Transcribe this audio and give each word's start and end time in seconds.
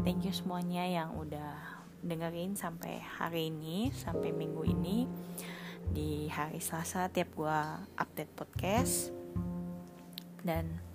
Thank 0.03 0.27
you 0.27 0.35
semuanya 0.35 0.91
yang 0.91 1.15
udah 1.23 1.87
dengerin 2.03 2.59
sampai 2.59 2.99
hari 2.99 3.55
ini, 3.55 3.95
sampai 3.95 4.35
minggu 4.35 4.67
ini. 4.67 5.07
Di 5.87 6.27
hari 6.35 6.59
Selasa 6.59 7.07
tiap 7.15 7.31
gua 7.39 7.87
update 7.95 8.35
podcast. 8.35 9.15
Dan 10.43 10.90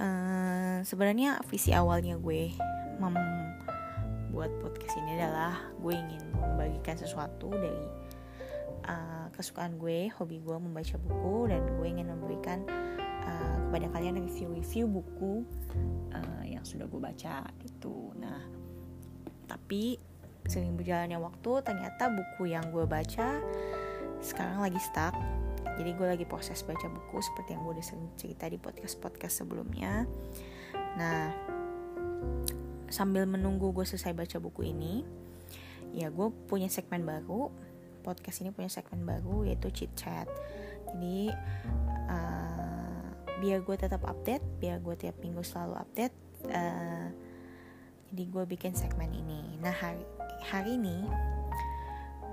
uh, 0.00 0.78
sebenarnya 0.84 1.40
visi 1.48 1.72
awalnya 1.72 2.16
gue 2.16 2.52
membuat 3.00 4.52
podcast 4.60 4.96
ini 5.00 5.20
adalah 5.20 5.60
gue 5.80 5.92
ingin 5.92 6.22
membagikan 6.36 6.96
sesuatu 6.96 7.52
dari 7.52 7.84
uh, 8.88 9.26
kesukaan 9.32 9.76
gue, 9.76 10.08
hobi 10.16 10.40
gue 10.40 10.56
membaca 10.56 10.96
buku 11.00 11.52
dan 11.52 11.62
gue 11.76 11.86
ingin 11.88 12.08
memberikan 12.08 12.64
uh, 13.24 13.56
kepada 13.68 13.86
kalian 13.92 14.22
review-review 14.24 14.84
buku 14.88 15.44
uh, 16.12 16.44
yang 16.44 16.64
sudah 16.64 16.88
gue 16.88 17.00
baca 17.00 17.44
gitu. 17.60 18.12
Nah, 18.16 18.40
tapi 19.50 20.00
sering 20.46 20.78
berjalannya 20.78 21.18
waktu 21.18 21.52
ternyata 21.66 22.06
buku 22.06 22.54
yang 22.54 22.70
gue 22.70 22.86
baca 22.86 23.42
sekarang 24.22 24.62
lagi 24.62 24.78
stuck 24.80 25.12
jadi 25.76 25.90
gue 25.92 26.06
lagi 26.08 26.24
proses 26.24 26.64
baca 26.64 26.88
buku 26.88 27.20
seperti 27.20 27.52
yang 27.52 27.62
gue 27.64 27.72
udah 27.76 27.86
cerita 28.16 28.44
di 28.48 28.56
podcast-podcast 28.56 29.44
sebelumnya. 29.44 30.08
Nah 30.96 31.32
sambil 32.88 33.28
menunggu 33.28 33.74
gue 33.76 33.84
selesai 33.84 34.16
baca 34.16 34.38
buku 34.40 34.72
ini 34.72 35.04
ya 35.92 36.08
gue 36.08 36.28
punya 36.48 36.72
segmen 36.72 37.04
baru. 37.04 37.52
Podcast 38.00 38.40
ini 38.40 38.54
punya 38.54 38.70
segmen 38.70 39.04
baru 39.04 39.44
yaitu 39.44 39.68
chit 39.74 39.92
chat. 39.98 40.28
Jadi 40.88 41.28
uh, 42.08 43.06
biar 43.44 43.60
gue 43.60 43.76
tetap 43.76 44.00
update 44.08 44.44
biar 44.62 44.80
gue 44.80 44.96
tiap 44.96 45.20
minggu 45.20 45.44
selalu 45.44 45.76
update 45.76 46.16
uh, 46.48 47.12
jadi 48.08 48.22
gue 48.32 48.44
bikin 48.48 48.72
segmen 48.72 49.12
ini. 49.12 49.60
Nah 49.60 49.74
hari 49.76 50.04
hari 50.46 50.80
ini 50.80 51.04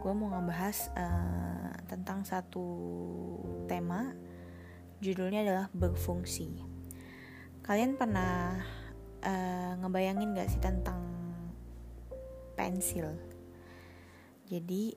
gue 0.03 0.11
mau 0.11 0.35
ngebahas 0.35 0.91
uh, 0.99 1.71
tentang 1.87 2.27
satu 2.27 2.67
tema. 3.71 4.11
Judulnya 4.99 5.47
adalah 5.47 5.71
berfungsi. 5.71 6.59
Kalian 7.63 7.95
pernah 7.95 8.59
uh, 9.23 9.79
ngebayangin 9.79 10.35
gak 10.35 10.51
sih 10.51 10.59
tentang 10.59 10.99
pensil? 12.59 13.15
Jadi 14.51 14.91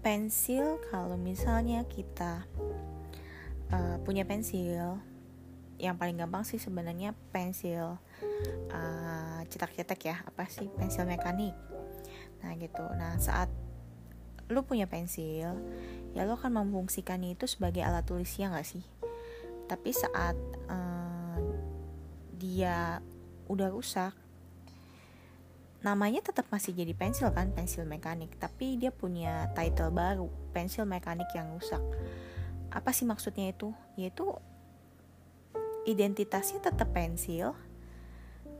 pensil 0.00 0.80
kalau 0.88 1.20
misalnya 1.20 1.84
kita 1.84 2.48
uh, 3.68 3.96
punya 4.00 4.24
pensil 4.24 4.96
yang 5.76 6.00
paling 6.00 6.16
gampang 6.16 6.40
sih 6.40 6.56
sebenarnya 6.56 7.12
pensil 7.28 8.00
cetak-cetak 9.44 10.00
uh, 10.00 10.08
ya 10.08 10.16
apa 10.24 10.48
sih? 10.48 10.72
Pensil 10.72 11.04
mekanik. 11.04 11.52
Nah 12.40 12.52
gitu. 12.56 12.84
Nah 12.96 13.16
saat 13.20 13.48
lu 14.52 14.60
punya 14.64 14.84
pensil 14.84 15.56
ya 16.14 16.22
lu 16.22 16.38
akan 16.38 16.62
memfungsikannya 16.62 17.34
itu 17.34 17.50
sebagai 17.50 17.82
alat 17.82 18.06
tulis 18.06 18.30
ya 18.38 18.48
gak 18.54 18.66
sih? 18.66 18.84
Tapi 19.66 19.90
saat 19.90 20.38
uh, 20.70 21.40
dia 22.38 23.02
udah 23.50 23.68
rusak 23.68 24.14
namanya 25.84 26.24
tetap 26.24 26.48
masih 26.48 26.72
jadi 26.72 26.96
pensil 26.96 27.28
kan 27.34 27.52
pensil 27.52 27.84
mekanik. 27.84 28.32
Tapi 28.40 28.80
dia 28.80 28.88
punya 28.88 29.52
title 29.52 29.92
baru 29.92 30.30
pensil 30.56 30.88
mekanik 30.88 31.28
yang 31.36 31.52
rusak. 31.52 31.82
Apa 32.72 32.94
sih 32.94 33.04
maksudnya 33.04 33.52
itu? 33.52 33.74
Yaitu 34.00 34.24
identitasnya 35.84 36.64
tetap 36.64 36.88
pensil 36.96 37.52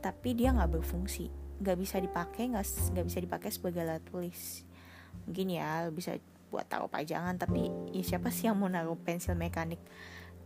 tapi 0.03 0.37
dia 0.37 0.53
nggak 0.53 0.77
berfungsi. 0.77 1.33
Nggak 1.63 1.77
bisa 1.81 1.97
dipakai 1.97 2.51
nggak 2.53 3.05
bisa 3.07 3.19
dipakai 3.23 3.49
sebagai 3.49 3.81
alat 3.81 4.03
tulis 4.05 4.67
mungkin 5.23 5.47
ya 5.55 5.87
bisa 5.89 6.19
buat 6.51 6.67
taruh 6.67 6.91
pajangan. 6.91 7.39
Tapi 7.39 7.91
ya 7.95 8.03
siapa 8.03 8.31
sih 8.31 8.51
yang 8.51 8.59
mau 8.59 8.67
naruh 8.67 8.99
pensil 8.99 9.35
mekanik 9.35 9.79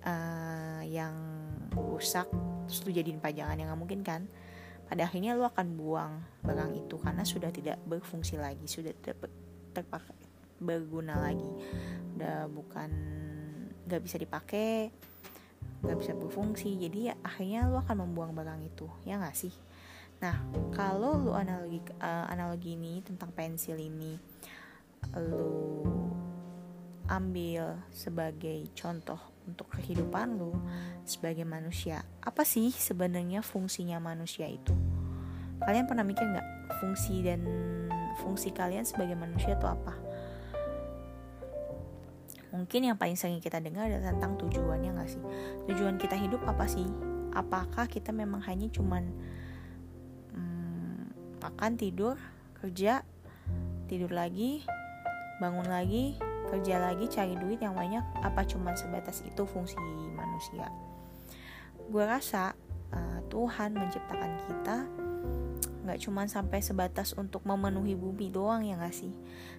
uh, 0.06 0.82
yang 0.86 1.14
rusak 1.74 2.30
terus 2.70 2.86
lu 2.86 2.94
jadiin 2.94 3.18
pajangan 3.18 3.58
yang 3.58 3.74
nggak 3.74 3.82
mungkin 3.82 4.02
kan? 4.06 4.30
Pada 4.90 5.06
akhirnya 5.06 5.38
lu 5.38 5.46
akan 5.46 5.78
buang 5.78 6.14
barang 6.42 6.74
itu 6.74 6.98
karena 6.98 7.22
sudah 7.22 7.54
tidak 7.54 7.78
berfungsi 7.86 8.42
lagi 8.42 8.66
sudah 8.66 8.90
tidak 8.98 9.30
terpakai 9.74 10.18
berguna 10.58 11.22
lagi. 11.22 11.46
Udah 12.18 12.50
bukan 12.50 12.90
nggak 13.86 14.02
bisa 14.02 14.18
dipakai 14.18 14.90
nggak 15.86 15.98
bisa 15.98 16.12
berfungsi. 16.18 16.74
Jadi 16.78 17.14
ya 17.14 17.16
akhirnya 17.22 17.70
lu 17.70 17.78
akan 17.78 18.10
membuang 18.10 18.34
barang 18.34 18.66
itu 18.66 18.90
ya 19.06 19.22
nggak 19.22 19.38
sih? 19.38 19.54
Nah 20.20 20.36
kalau 20.76 21.16
lu 21.22 21.32
analogi 21.38 21.80
uh, 22.02 22.28
analogi 22.28 22.76
ini 22.76 23.00
tentang 23.06 23.32
pensil 23.32 23.80
ini 23.80 24.20
lu 25.18 25.82
ambil 27.10 27.82
sebagai 27.90 28.70
contoh 28.78 29.18
untuk 29.50 29.66
kehidupan 29.74 30.38
lu 30.38 30.54
sebagai 31.02 31.42
manusia 31.42 32.06
apa 32.22 32.46
sih 32.46 32.70
sebenarnya 32.70 33.42
fungsinya 33.42 33.98
manusia 33.98 34.46
itu? 34.46 34.78
Kalian 35.66 35.90
pernah 35.90 36.06
mikir 36.06 36.24
nggak 36.24 36.78
fungsi 36.80 37.26
dan 37.26 37.42
fungsi 38.22 38.54
kalian 38.54 38.86
sebagai 38.86 39.18
manusia 39.18 39.58
itu 39.58 39.66
apa? 39.66 39.98
Mungkin 42.50 42.94
yang 42.94 42.98
paling 42.98 43.18
sering 43.18 43.42
kita 43.42 43.62
dengar 43.62 43.90
adalah 43.90 44.14
tentang 44.14 44.38
tujuannya 44.38 44.90
nggak 44.94 45.10
sih? 45.10 45.24
Tujuan 45.70 45.98
kita 45.98 46.18
hidup 46.18 46.42
apa 46.46 46.66
sih? 46.70 46.86
Apakah 47.34 47.86
kita 47.86 48.10
memang 48.10 48.42
hanya 48.46 48.70
cuman 48.74 49.10
hmm, 50.34 51.02
makan 51.42 51.78
tidur 51.78 52.18
kerja 52.58 53.06
tidur 53.90 54.14
lagi 54.14 54.66
bangun 55.40 55.68
lagi 55.68 56.20
kerja 56.50 56.82
lagi 56.82 57.06
cari 57.08 57.38
duit 57.38 57.62
yang 57.62 57.78
banyak 57.78 58.02
apa 58.26 58.42
cuman 58.44 58.74
sebatas 58.74 59.22
itu 59.24 59.44
fungsi 59.46 59.78
manusia? 60.18 60.68
Gue 61.90 62.06
rasa 62.06 62.54
uh, 62.94 63.20
Tuhan 63.30 63.78
menciptakan 63.78 64.32
kita 64.50 64.78
nggak 65.80 66.06
cuman 66.06 66.28
sampai 66.30 66.62
sebatas 66.62 67.18
untuk 67.18 67.46
memenuhi 67.50 67.98
bumi 67.98 68.30
doang 68.30 68.62
ya 68.62 68.78
gak 68.78 68.94
sih? 68.94 69.14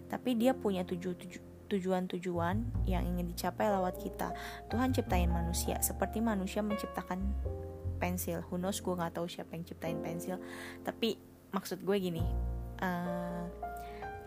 Tapi 0.07 0.39
dia 0.39 0.55
punya 0.55 0.87
tuju, 0.87 1.17
tuju, 1.19 1.39
tujuan-tujuan 1.71 2.87
yang 2.87 3.03
ingin 3.07 3.31
dicapai 3.31 3.71
lewat 3.71 4.03
kita. 4.03 4.35
Tuhan 4.67 4.91
ciptain 4.91 5.31
manusia 5.31 5.79
seperti 5.83 6.19
manusia 6.19 6.63
menciptakan 6.67 7.23
pensil. 8.03 8.43
Who 8.51 8.59
knows 8.59 8.83
gue 8.83 8.95
nggak 8.95 9.15
tahu 9.19 9.31
siapa 9.31 9.55
yang 9.55 9.63
ciptain 9.63 9.99
pensil. 10.03 10.43
Tapi 10.83 11.15
maksud 11.55 11.83
gue 11.87 11.97
gini 11.99 12.23
uh, 12.83 13.47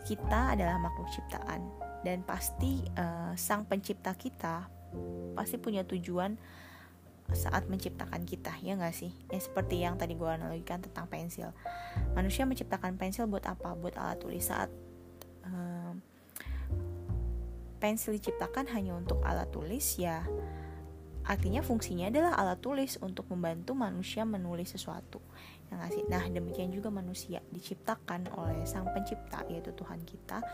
kita 0.03 0.56
adalah 0.56 0.80
makhluk 0.80 1.09
ciptaan. 1.12 1.62
Dan 2.03 2.22
pasti 2.28 2.84
uh, 3.00 3.31
sang 3.40 3.64
pencipta 3.64 4.12
kita 4.14 4.68
pasti 5.34 5.58
punya 5.58 5.81
tujuan 5.81 6.38
saat 7.34 7.66
menciptakan 7.66 8.28
kita 8.28 8.53
ya 8.62 8.75
nggak 8.75 8.94
sih? 8.94 9.09
Ya 9.31 9.40
seperti 9.40 9.81
yang 9.81 9.96
tadi 9.96 10.14
gue 10.14 10.28
analogikan 10.28 10.84
tentang 10.84 11.08
pensil. 11.08 11.56
Manusia 12.14 12.44
menciptakan 12.44 13.00
pensil 13.00 13.25
buat 13.25 13.47
apa? 13.47 13.74
Buat 13.74 13.96
alat 13.96 14.19
tulis. 14.19 14.44
Saat 14.44 14.69
uh, 15.47 15.96
pensil 17.84 18.16
diciptakan 18.16 18.72
hanya 18.72 18.96
untuk 18.96 19.20
alat 19.28 19.52
tulis 19.52 20.00
ya 20.00 20.23
artinya 21.28 21.59
fungsinya 21.59 22.08
adalah 22.08 22.35
alat 22.40 22.59
tulis 22.64 22.96
untuk 23.00 23.28
membantu 23.32 23.76
manusia 23.76 24.23
menulis 24.23 24.72
sesuatu 24.72 25.20
yang 25.73 25.81
ngasih 25.81 26.05
nah 26.05 26.22
demikian 26.29 26.70
juga 26.70 26.93
manusia 26.93 27.41
diciptakan 27.49 28.29
oleh 28.37 28.61
sang 28.70 28.85
pencipta 28.93 29.41
yaitu 29.49 29.73
Tuhan 29.73 30.05
kita 30.05 30.46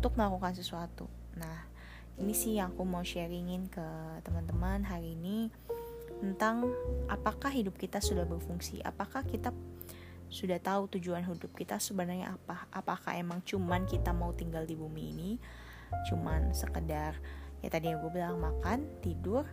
untuk 0.00 0.16
melakukan 0.16 0.56
sesuatu. 0.56 1.06
Nah 1.36 1.68
ini 2.16 2.32
sih 2.32 2.56
yang 2.56 2.72
aku 2.72 2.88
mau 2.88 3.04
sharingin 3.04 3.68
ke 3.68 3.86
teman-teman 4.24 4.80
hari 4.88 5.12
ini 5.12 5.52
tentang 6.24 6.72
apakah 7.12 7.52
hidup 7.52 7.76
kita 7.76 8.00
sudah 8.00 8.24
berfungsi? 8.24 8.80
Apakah 8.80 9.28
kita 9.28 9.52
sudah 10.32 10.56
tahu 10.56 10.88
tujuan 10.96 11.20
hidup 11.28 11.52
kita 11.52 11.76
sebenarnya 11.76 12.32
apa? 12.40 12.64
Apakah 12.72 13.20
emang 13.20 13.44
cuman 13.44 13.84
kita 13.84 14.16
mau 14.16 14.32
tinggal 14.32 14.64
di 14.64 14.72
bumi 14.72 15.04
ini 15.12 15.30
cuman 16.08 16.56
sekedar 16.56 17.20
ya 17.60 17.68
tadi 17.68 17.92
yang 17.92 18.00
gue 18.00 18.12
bilang 18.12 18.40
makan 18.40 18.88
tidur 19.04 19.44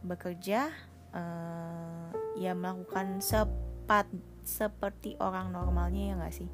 bekerja 0.00 0.72
uh, 1.12 2.08
ya 2.40 2.56
melakukan 2.56 3.20
sepat 3.84 4.08
seperti 4.48 5.12
orang 5.20 5.52
normalnya 5.52 6.02
ya 6.08 6.14
gak 6.16 6.32
sih? 6.40 6.48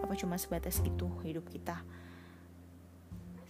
Apa 0.00 0.16
cuma 0.16 0.40
sebatas 0.40 0.80
itu 0.80 1.12
hidup 1.20 1.44
kita? 1.52 1.84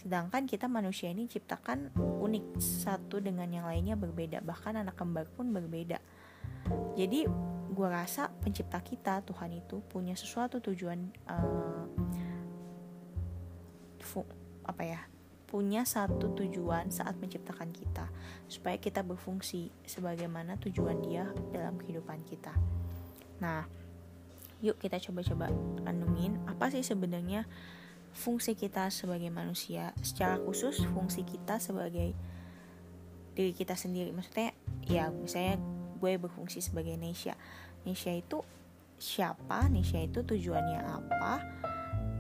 Sedangkan 0.03 0.51
kita 0.51 0.67
manusia 0.67 1.15
ini 1.15 1.31
ciptakan 1.31 1.95
unik 1.95 2.59
satu 2.59 3.23
dengan 3.23 3.47
yang 3.55 3.71
lainnya 3.71 3.95
berbeda. 3.95 4.43
Bahkan 4.43 4.83
anak 4.83 4.99
kembar 4.99 5.31
pun 5.31 5.55
berbeda. 5.55 6.03
Jadi 6.99 7.23
gue 7.71 7.89
rasa 7.89 8.35
pencipta 8.43 8.83
kita 8.83 9.23
Tuhan 9.23 9.63
itu 9.63 9.79
punya 9.87 10.19
sesuatu 10.19 10.59
tujuan 10.59 11.15
uh, 11.31 11.87
apa 14.67 14.83
ya 14.83 15.01
punya 15.47 15.87
satu 15.87 16.35
tujuan 16.35 16.91
saat 16.91 17.15
menciptakan 17.23 17.71
kita. 17.71 18.11
Supaya 18.51 18.75
kita 18.83 19.07
berfungsi 19.07 19.71
sebagaimana 19.87 20.59
tujuan 20.59 20.99
dia 20.99 21.31
dalam 21.55 21.79
kehidupan 21.79 22.27
kita 22.27 22.51
nah 23.45 23.69
yuk 24.65 24.81
kita 24.81 24.97
coba-coba 24.97 25.53
renungin 25.85 26.41
apa 26.49 26.73
sih 26.73 26.81
sebenarnya 26.81 27.45
fungsi 28.17 28.57
kita 28.57 28.89
sebagai 28.89 29.29
manusia. 29.29 29.93
Secara 30.01 30.41
khusus 30.41 30.81
fungsi 30.97 31.27
kita 31.29 31.61
sebagai 31.61 32.17
diri 33.37 33.53
kita 33.53 33.77
sendiri. 33.77 34.15
Maksudnya 34.17 34.57
ya 34.89 35.13
misalnya 35.13 35.61
gue 36.01 36.13
berfungsi 36.17 36.65
sebagai 36.65 36.97
Nesya 36.97 37.37
Nesya 37.85 38.17
itu 38.17 38.41
siapa? 38.97 39.69
Nesya 39.69 40.09
itu 40.09 40.25
tujuannya 40.25 40.81
apa? 40.81 41.45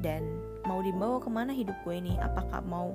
Dan 0.04 0.28
mau 0.68 0.84
dibawa 0.84 1.16
ke 1.22 1.30
mana 1.32 1.56
hidup 1.56 1.80
gue 1.88 1.96
ini? 1.96 2.20
Apakah 2.20 2.60
mau 2.60 2.92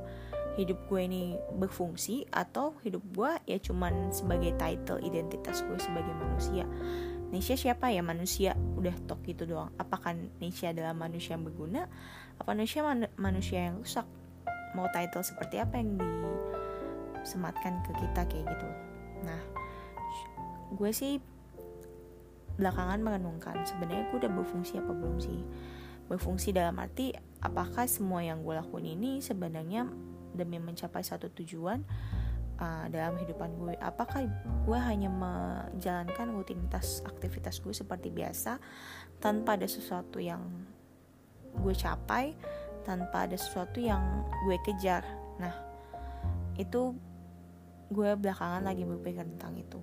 hidup 0.59 0.77
gue 0.91 1.01
ini 1.07 1.23
berfungsi 1.55 2.27
atau 2.35 2.75
hidup 2.83 2.99
gue 3.15 3.31
ya 3.47 3.57
cuman 3.63 4.11
sebagai 4.11 4.51
title 4.59 4.99
identitas 4.99 5.63
gue 5.63 5.79
sebagai 5.79 6.11
manusia 6.19 6.67
Nesya 7.29 7.55
siapa 7.55 7.93
ya? 7.93 8.01
Manusia. 8.01 8.57
Udah 8.77 8.93
tok 9.05 9.21
gitu 9.25 9.45
doang. 9.45 9.69
Apakah 9.77 10.17
Nesya 10.41 10.73
adalah 10.73 10.97
manusia 10.97 11.37
yang 11.37 11.45
berguna? 11.45 11.85
Apa 12.41 12.57
Nesya 12.57 12.81
man 12.81 13.05
manusia 13.19 13.69
yang 13.69 13.81
rusak? 13.81 14.05
Mau 14.73 14.89
title 14.93 15.25
seperti 15.25 15.61
apa 15.61 15.81
yang 15.81 15.97
disematkan 15.97 17.81
ke 17.85 17.91
kita 17.97 18.21
kayak 18.25 18.45
gitu? 18.49 18.67
Nah 19.25 19.41
gue 20.69 20.91
sih 20.93 21.17
belakangan 22.59 23.01
merenungkan 23.01 23.65
sebenarnya 23.65 24.13
gue 24.13 24.17
udah 24.21 24.31
berfungsi 24.33 24.81
apa 24.81 24.91
belum 24.93 25.17
sih? 25.21 25.41
Berfungsi 26.09 26.49
dalam 26.53 26.77
arti 26.81 27.13
apakah 27.41 27.85
semua 27.85 28.25
yang 28.25 28.41
gue 28.41 28.57
lakuin 28.57 28.97
ini 28.97 29.21
sebenarnya 29.21 29.85
demi 30.33 30.61
mencapai 30.61 31.01
satu 31.01 31.29
tujuan 31.33 31.81
uh, 32.59 32.85
dalam 32.91 33.15
kehidupan 33.17 33.55
gue? 33.57 33.73
Apakah 33.79 34.27
gue 34.67 34.79
hanya 34.79 35.09
menjalankan 35.09 36.35
rutinitas 36.35 37.01
aktivitas 37.07 37.63
gue 37.63 37.73
seperti 37.73 38.11
biasa 38.11 38.59
tanpa 39.23 39.55
ada 39.55 39.65
sesuatu 39.65 40.19
yang 40.19 40.43
gue 41.49 41.73
capai 41.73 42.37
tanpa 42.85 43.25
ada 43.25 43.35
sesuatu 43.39 43.79
yang 43.79 44.27
gue 44.45 44.57
kejar? 44.67 45.01
Nah 45.39 45.55
itu 46.59 46.93
gue 47.89 48.09
belakangan 48.13 48.61
lagi 48.61 48.85
berpikir 48.85 49.25
tentang 49.25 49.57
itu. 49.57 49.79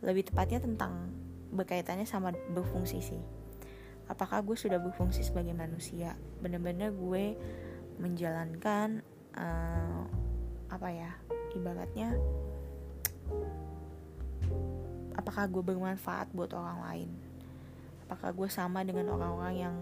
Lebih 0.00 0.32
tepatnya 0.32 0.62
tentang 0.62 1.12
berkaitannya 1.52 2.06
sama 2.06 2.32
berfungsi 2.54 2.98
sih. 3.02 3.22
Apakah 4.08 4.40
gue 4.40 4.56
sudah 4.56 4.80
berfungsi 4.80 5.20
sebagai 5.20 5.52
manusia? 5.52 6.16
Bener-bener 6.40 6.94
gue 6.96 7.36
menjalankan 8.00 9.04
uh, 9.36 10.02
apa 10.68 10.88
ya 10.92 11.10
ibaratnya 11.54 12.16
apakah 15.18 15.44
gue 15.50 15.62
bermanfaat 15.74 16.32
buat 16.32 16.54
orang 16.56 16.78
lain? 16.88 17.10
Apakah 18.08 18.32
gue 18.32 18.48
sama 18.48 18.80
dengan 18.86 19.12
orang-orang 19.12 19.54
yang 19.60 19.76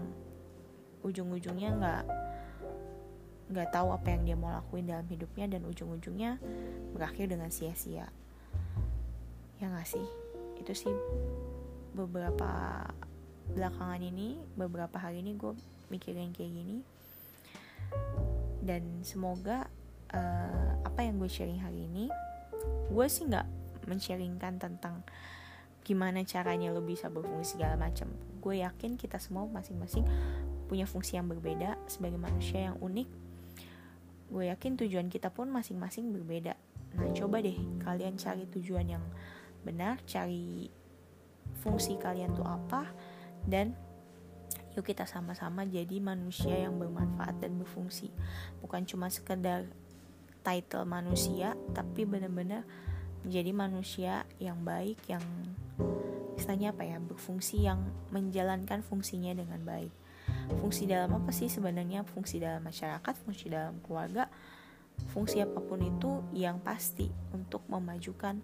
ujung-ujungnya 1.05 1.69
nggak 1.77 2.03
nggak 3.47 3.71
tahu 3.71 3.95
apa 3.95 4.11
yang 4.11 4.27
dia 4.27 4.35
mau 4.35 4.51
lakuin 4.51 4.91
dalam 4.91 5.07
hidupnya 5.07 5.47
dan 5.47 5.63
ujung-ujungnya 5.63 6.35
berakhir 6.91 7.31
dengan 7.31 7.47
sia-sia? 7.47 8.11
Ya 9.63 9.71
nggak 9.71 9.87
sih? 9.87 10.07
Itu 10.59 10.75
sih 10.75 10.91
beberapa 11.95 12.83
belakangan 13.47 14.03
ini 14.03 14.35
beberapa 14.59 14.99
hari 14.99 15.23
ini 15.23 15.39
gue 15.39 15.55
mikirin 15.87 16.35
kayak 16.35 16.51
gini. 16.51 16.77
Dan 18.59 18.99
semoga 19.07 19.71
uh, 20.13 20.71
apa 20.85 20.99
yang 21.03 21.19
gue 21.19 21.29
sharing 21.29 21.59
hari 21.59 21.87
ini 21.87 22.07
gue 22.91 23.07
sih 23.07 23.27
nggak 23.27 23.47
men-sharingkan 23.87 24.59
tentang 24.59 25.03
gimana 25.87 26.19
caranya 26.27 26.75
lo 26.75 26.83
bisa 26.83 27.07
berfungsi 27.07 27.55
segala 27.55 27.79
macam. 27.79 28.11
Gue 28.43 28.59
yakin 28.59 28.99
kita 28.99 29.23
semua 29.23 29.47
masing-masing 29.47 30.03
punya 30.67 30.83
fungsi 30.83 31.15
yang 31.15 31.31
berbeda 31.31 31.79
sebagai 31.87 32.19
manusia 32.19 32.67
yang 32.67 32.75
unik. 32.83 33.07
Gue 34.27 34.51
yakin 34.51 34.75
tujuan 34.83 35.07
kita 35.07 35.31
pun 35.31 35.47
masing-masing 35.47 36.11
berbeda. 36.11 36.59
Nah 36.99 37.07
coba 37.15 37.39
deh 37.39 37.55
kalian 37.79 38.19
cari 38.19 38.43
tujuan 38.51 38.99
yang 38.99 39.03
benar 39.63 40.03
cari 40.03 40.67
fungsi 41.63 41.95
kalian 41.95 42.35
tuh 42.35 42.43
apa 42.43 42.91
dan 43.47 43.71
yuk 44.75 44.83
kita 44.83 45.07
sama-sama 45.07 45.63
jadi 45.63 46.03
manusia 46.03 46.67
yang 46.67 46.75
bermanfaat 46.75 47.39
dan 47.39 47.55
berfungsi. 47.55 48.11
Bukan 48.59 48.83
cuma 48.83 49.07
sekedar 49.07 49.71
title 50.43 50.85
manusia 50.87 51.57
tapi 51.73 52.03
benar-benar 52.03 52.63
menjadi 53.25 53.51
manusia 53.51 54.13
yang 54.37 54.61
baik 54.63 54.97
yang 55.09 55.23
istilahnya 56.37 56.71
apa 56.71 56.85
ya 56.85 56.97
berfungsi 57.01 57.65
yang 57.65 57.81
menjalankan 58.13 58.85
fungsinya 58.85 59.33
dengan 59.33 59.61
baik. 59.65 59.91
Fungsi 60.61 60.85
dalam 60.85 61.11
apa 61.17 61.33
sih 61.33 61.49
sebenarnya? 61.49 62.05
Fungsi 62.05 62.37
dalam 62.37 62.63
masyarakat 62.63 63.13
fungsi 63.25 63.49
dalam 63.49 63.81
keluarga 63.83 64.29
fungsi 65.13 65.45
apa 65.45 65.61
pun 65.61 65.77
itu 65.85 66.25
yang 66.33 66.57
pasti 66.57 67.05
untuk 67.29 67.61
memajukan 67.69 68.41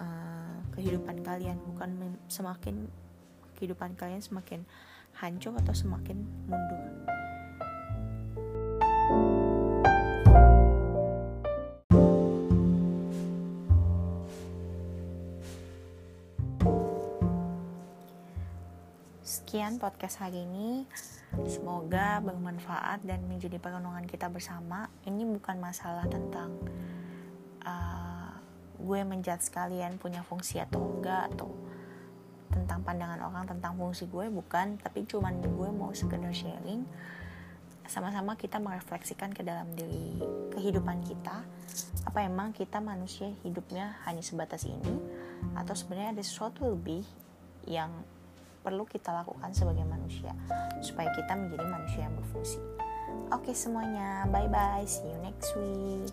uh, 0.00 0.58
kehidupan 0.72 1.20
kalian. 1.20 1.60
Bukan 1.60 2.16
semakin 2.32 2.88
kehidupan 3.60 3.94
kalian 3.94 4.24
semakin 4.24 4.64
hancur 5.20 5.52
atau 5.60 5.76
semakin 5.76 6.24
mundur. 6.48 7.11
Sekian 19.32 19.80
podcast 19.80 20.20
hari 20.20 20.44
ini. 20.44 20.84
Semoga 21.48 22.20
bermanfaat 22.20 23.00
dan 23.00 23.24
menjadi 23.24 23.56
perenungan 23.56 24.04
kita 24.04 24.28
bersama. 24.28 24.92
Ini 25.08 25.24
bukan 25.24 25.56
masalah 25.56 26.04
tentang 26.04 26.52
uh, 27.64 28.36
gue 28.76 29.00
menjudge 29.00 29.48
kalian 29.48 29.96
punya 29.96 30.20
fungsi 30.20 30.60
atau 30.60 30.84
enggak 30.84 31.32
atau 31.32 31.48
tentang 32.52 32.84
pandangan 32.84 33.24
orang 33.24 33.48
tentang 33.48 33.72
fungsi 33.80 34.04
gue 34.04 34.28
bukan 34.28 34.76
tapi 34.76 35.08
cuman 35.08 35.40
gue 35.40 35.68
mau 35.72 35.96
sekedar 35.96 36.28
sharing 36.36 36.84
sama-sama 37.88 38.36
kita 38.36 38.60
merefleksikan 38.60 39.32
ke 39.32 39.40
dalam 39.40 39.72
diri 39.72 40.20
kehidupan 40.52 41.00
kita 41.08 41.40
apa 42.04 42.18
emang 42.20 42.52
kita 42.52 42.84
manusia 42.84 43.32
hidupnya 43.40 43.96
hanya 44.04 44.20
sebatas 44.20 44.68
ini 44.68 44.92
atau 45.56 45.72
sebenarnya 45.72 46.20
ada 46.20 46.20
sesuatu 46.20 46.68
lebih 46.68 47.00
yang 47.64 47.88
perlu 48.62 48.86
kita 48.86 49.10
lakukan 49.10 49.50
sebagai 49.52 49.84
manusia 49.84 50.30
supaya 50.80 51.10
kita 51.12 51.34
menjadi 51.34 51.66
manusia 51.66 52.00
yang 52.06 52.14
berfungsi. 52.14 52.62
Oke 53.34 53.52
semuanya 53.52 54.24
bye 54.30 54.48
bye 54.48 54.86
see 54.86 55.04
you 55.04 55.18
next 55.20 55.52
week 55.58 56.12